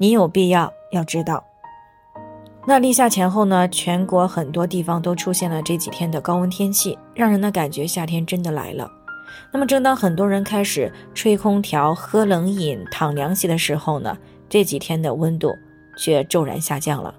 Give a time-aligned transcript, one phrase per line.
[0.00, 1.44] 你有必要要知道。
[2.66, 8.90] 那立夏前后呢，全国很多地方都出现了这几天的高温天气，让人呢感觉夏天真的来了。
[9.52, 14.16] 那么，正当很多人开始吹空调、喝冷饮、躺凉席的时候呢，
[14.48, 15.54] 这几天的温度
[15.98, 17.14] 却骤然下降了。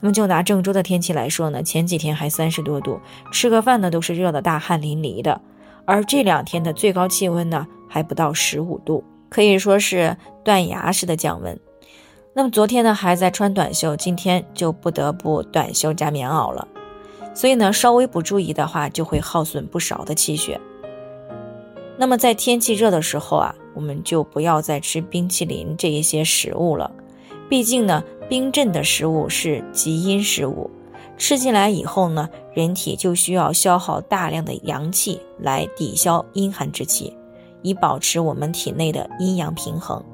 [0.00, 2.98] 那么，就拿郑州的天气来说呢，前几天还三十多度，
[3.30, 5.40] 吃个饭呢都是热的大汗淋漓的，
[5.84, 11.56] 而这两天的最高气温呢还不到十五度，可以说是断崖式的降温。
[12.38, 16.68] 那么昨天呢还在穿短袖，今天就不得不短袖加棉袄了。
[17.32, 20.60] 所以呢，稍微不注意的话，就会耗损不少的气血。
[21.96, 26.90] 那么在天气热的时候啊，我们就不要再吃冰淇淋这一些食物了。
[27.48, 30.70] 毕竟呢，冰镇的食物是极阴食物，
[31.16, 37.16] 吃进来以后呢，人体就需要消耗大量的阳气来抵消阴寒之气，
[37.62, 40.04] 以保持我们体内的阴阳平衡。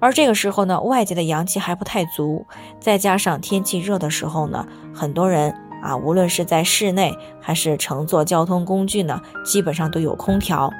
[0.00, 2.46] 而这个时候呢，外界的阳气还不太足，
[2.80, 10.72] 再加上天气热的时候呢，很多人啊，无论是在室内还是乘坐交通工具呢，基本上都有空调，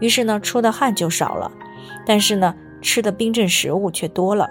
[0.00, 1.50] 于是呢，出的汗就少了，
[2.06, 4.48] 但是呢，吃的冰镇食物却多了，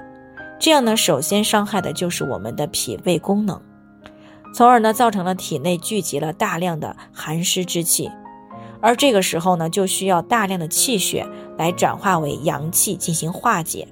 [0.59, 3.61] 这样呢，首先伤害的就是我们的脾胃功能，
[4.53, 8.11] 从而呢，造成了体内聚集了大量的寒湿之气。
[8.83, 11.25] 而这个时候呢，就需要大量的气血
[11.57, 13.87] 来转化为阳气进行化解。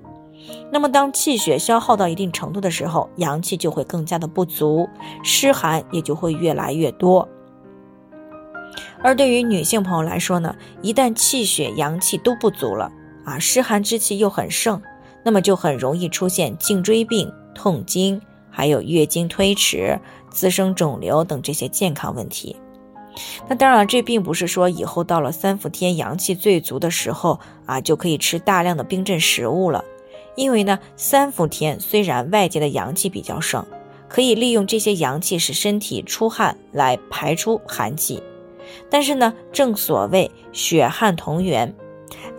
[0.69, 4.89] 那么，当气血消耗到一定程度的时候，阳气就会更加的不足，
[5.23, 7.25] 湿寒也就会越来越多。
[9.01, 12.91] 而对于女性朋友来说呢，一旦气血阳气都不足了
[13.23, 14.81] 啊，湿寒之气又很盛，
[15.23, 19.97] 那么就很容易出现颈椎病、痛经，还有月经推迟、
[20.29, 22.57] 滋生肿瘤等这些健康问题。
[23.47, 29.83] 那当然，这并不是说以后到了三伏天阳气最足的时候啊，就可以吃大量的冰镇食物了。
[30.35, 33.65] 因为呢，三伏天虽然外界的阳气比较盛，
[34.07, 38.23] 可以利用这些阳气使身体出汗来排出寒气，
[38.89, 41.75] 但是呢，正所谓血汗同源，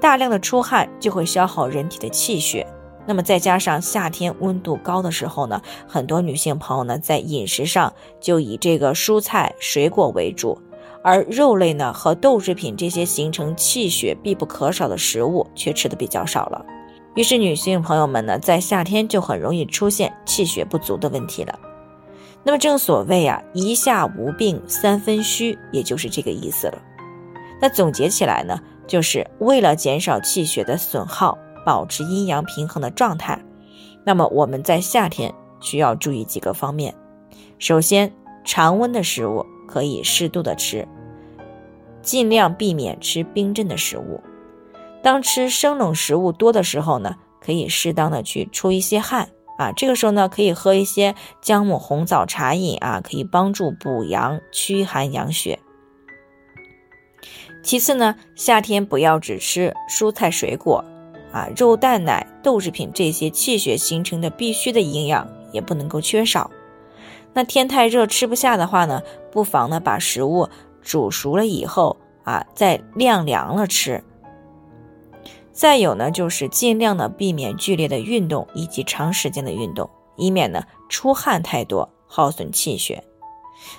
[0.01, 2.67] 大量的出汗就会消耗人体的气血。
[3.05, 10.57] 那么再加上夏天温度高的时候呢，很多女性朋友呢在饮食上就以这个蔬菜水果为主，
[11.03, 16.65] 而肉类呢和豆制品这些形成气血必不可少的食物却吃的比较少了。
[17.15, 21.59] 于是女性朋友们呢在夏天就很容易出现气血不足的问题了。
[22.45, 26.79] 那么正所谓啊，一夏无病三分虚，也就是这个意思了。
[27.61, 31.37] 那总结起来呢，就是为了减少气血的损耗。
[31.65, 33.45] 保持阴阳平衡的状态，
[34.05, 36.95] 那么我们在夏天需要注意几个方面。
[37.59, 38.13] 首先，
[38.45, 40.87] 常温的食物可以适度的吃，
[42.03, 44.21] 尽量避免吃冰镇的食物。
[45.03, 49.73] 当吃生冷食物多的时候呢，可以适当的去出一些汗啊。
[49.73, 55.59] 这个时候呢，可以喝一些姜母红枣茶饮啊，可以帮助补阳驱寒养血。
[57.63, 60.85] 其次呢，夏天不要只吃蔬菜水果。
[61.33, 66.51] 啊，肉蛋奶豆制品这些气血形成的必须的营养也不能够缺少。
[67.33, 70.49] 那天太热吃不下的话呢，不妨呢把食物
[70.83, 74.05] 煮熟了以后啊，再晾凉了吃。
[75.53, 83.03] 再有呢，就是尽量的避免剧烈的运动以及长时间的运动，以免呢出汗太多耗损气血。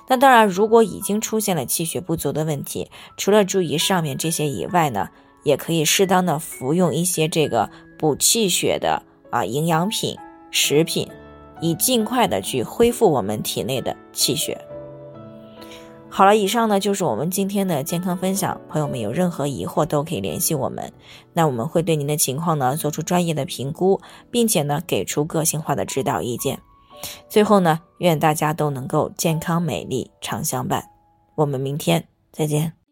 [0.08, 5.10] 那当然，如果已经出现了气血不足的问题，除了注意上面这些以外呢。
[5.44, 10.18] 也可以适当的服用一些这个补气血的啊营养品
[10.52, 11.10] 食品，
[11.62, 14.60] 以尽快的去恢复我们体内的气血。
[16.10, 20.94] 好了，以上呢就是我们今天的健康分享，朋友们有任何疑惑都可以联系我们，
[21.34, 26.60] 那我们会对您的情况呢做出专业的评估，并且呢给出个性化的指导意见。
[27.28, 30.84] 最后呢，愿大家都能够健康美丽常相伴。
[31.34, 32.83] 我们明天再见。